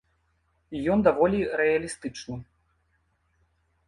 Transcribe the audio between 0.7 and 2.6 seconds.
І ён даволі рэалістычны.